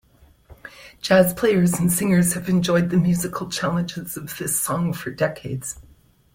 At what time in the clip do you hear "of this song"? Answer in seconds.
4.17-4.93